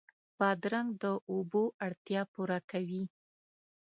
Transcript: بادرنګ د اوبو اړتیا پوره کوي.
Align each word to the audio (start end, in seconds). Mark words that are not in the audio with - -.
بادرنګ 0.37 0.89
د 1.03 1.05
اوبو 1.31 1.63
اړتیا 1.85 2.21
پوره 2.33 2.59
کوي. 2.71 3.03